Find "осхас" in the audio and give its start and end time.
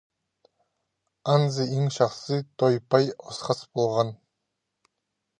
3.33-3.61